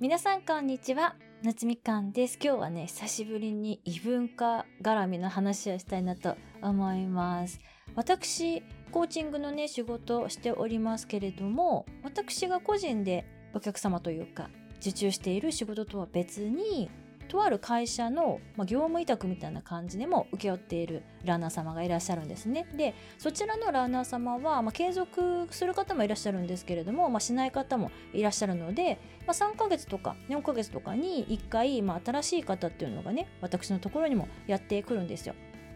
[0.00, 1.14] 皆さんこんにちは。
[1.42, 2.38] 夏みかんです。
[2.42, 7.60] 今日はね久しぶりに異文化絡みの話をしたいなと思います。
[7.94, 8.62] 私
[8.92, 14.48] コーチングのね仕事をしておりますけれども私が個人でお客様というか
[14.80, 16.90] 受注している仕事とは別に
[17.30, 22.66] とある会社の、まあ、業務委託みたいな感じでも請け負っているランナー様がいらっしゃるんですね。
[22.76, 35.34] でそちらのランナー様は、まあ、継続する方もいらっしゃるんですけれども、まあ、しない方もいらっしゃるので、まあ、3ヶ月とか4ヶ月とかに1回、まあ、新しい方っていうのがね私のところにもやってくるんですよ。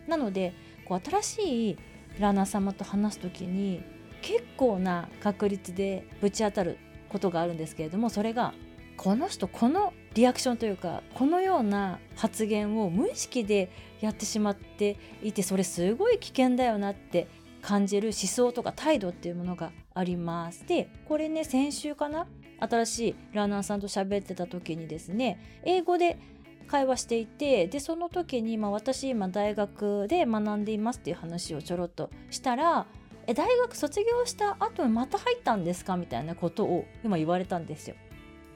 [0.09, 0.53] なので
[0.87, 1.79] こう新しい
[2.19, 3.83] ランナー様と話す時に
[4.23, 6.79] 結構な確率でぶち当たる
[7.11, 8.55] ことがあるんですけれどもそれが
[8.97, 13.71] この人このリアクションというかこのような発言を無意識で
[14.01, 17.29] やってしまっていてそれすごい危険だよなって
[17.63, 20.67] 感じる思想とか態度っていうものがあります。
[20.67, 22.27] でこれね先週かな
[22.61, 26.19] 新しいランナーさんと喋ってた時にですね英語で
[26.67, 32.87] 会話していてでその時に、まあ、私今大学で学んでいますっていう話をちょろっとしたら
[33.27, 37.97] 「え大学卒業した後にまた入ったんですか?」みたいなことを今言われたんですよ。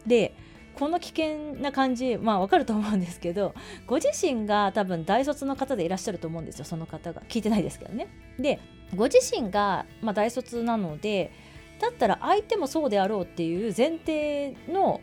[0.08, 0.34] で
[0.74, 3.54] この危険な感じまあわかると思うんですけど
[3.86, 8.08] ご自身が多分大卒の方でいらっしゃると思うんですよその方が聞いてないですけどね。
[8.38, 8.60] で
[8.94, 11.32] ご自身が、まあ、大卒なので
[11.80, 15.00] だったら相手もそうであろうっていう前提の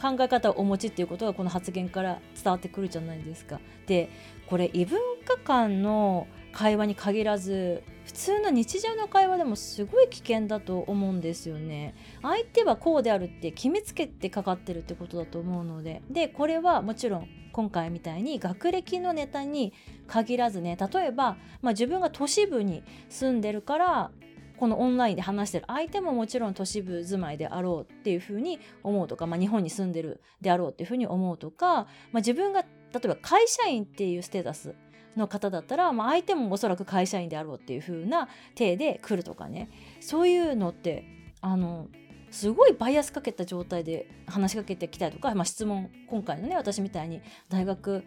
[0.00, 3.60] 考え方をお持ちっていうことがこの発言から伝わってくるじゃないですか。
[3.86, 4.08] で
[4.46, 11.94] これ異文化間の会話に限らず普通の日常の会話でもすごい危険だと思うんですよね。
[12.22, 19.72] 相手はこうであるって決めつけてかかってるってことだと思うのででこれはもちろん今回みたいに学歴のネタに
[20.06, 24.10] 限らずね例えば、まあ、自分が都市部に住んでるから
[24.56, 32.66] このオンラインで話してる相手ももちろん都市部住まいであろうっていうふうに思うとか、まあ、日本に住んでるであろうっていうふうに思うとか、まあ、自分が例
[33.04, 34.74] えば会社員っていうステータス
[35.16, 39.68] の方だったら、まあ、相手もおそらく会社員であろうっていう風な体で来るとかね
[40.00, 41.04] そういうのって
[41.40, 41.88] あの
[42.30, 48.04] すごいバイアスかけた状態で話しかけてきたりとか、まあ、質問今回のね私みたいに大学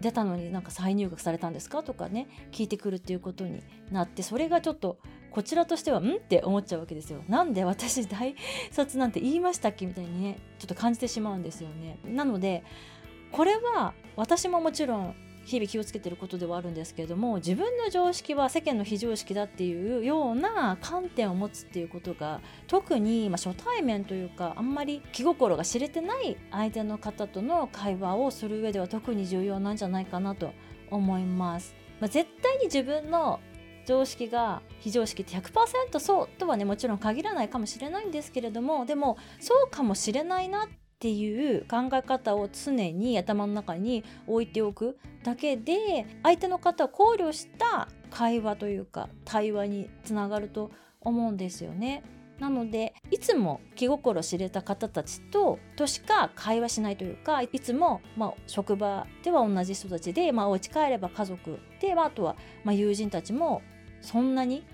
[0.00, 4.98] 出たのになんか再入学されたんですかとかね聞いてくるっていうことになってそれがちょっと
[5.30, 6.16] こちらとしてはん？
[6.16, 7.24] って思っちゃうわけですよ。
[7.28, 8.36] なんで私大
[8.70, 9.86] 卒なんて言いましたっけ？
[9.86, 11.98] みたいにねちょっと感じてしまうんですよね。
[12.04, 12.62] なので
[13.32, 30.52] これは私ももちろん日々気をつけてることではあるんですけれども自分の常識は世間の非常識だっていうような観点を持つっていうことが特にま初対面というかあんまり気心が知れてない相手の方との会話をする上では特に重要なんじゃないかなと
[30.90, 31.74] 思います。
[32.00, 33.40] まあ、絶対に自分の
[33.86, 50.70] 常識が非常識って100%そうとはねもちろん限らないかもしれないんですけれどもでもそうかもしれないなってっていう考え方を常に頭の中に置いておくだけで相手の方を考慮した会話というか対話につながると
[51.02, 52.02] 思うんですよね。
[52.38, 63.60] なのでいつも気心知れた方たちととしか会話しないというかいつも、まあ、職場では同じ人たちで、まあ、お家帰れば家族で、まあ、あとは、まあ、友人たちも
[64.00, 64.66] そんなに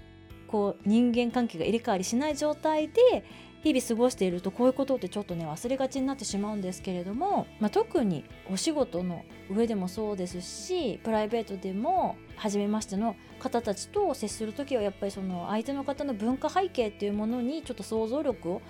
[0.46, 3.24] こう人間関係が入れ替わりしない状態で
[3.62, 18.62] 日々過ごしているとこういうことってちょっとね忘れがちになってしまうんですけれども、まあ、特にお仕事の上でもそうですしプライベートでも初めましての方たちと接する時はやっぱりその相手の方の文化背景っていうものにちょっと想像力を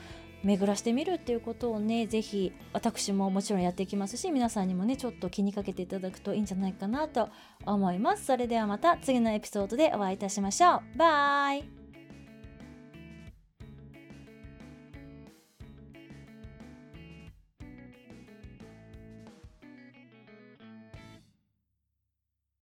[0.43, 7.29] 巡らしてみるっていうことをね是非私ももちろんやっていきますし皆さんにもねちょっと気にかけていただくといいんじゃないかなと
[7.67, 8.25] 思います。
[8.25, 10.99] それではまた次のエピソードでお会いいたしましょう。
[10.99, 11.80] バイ。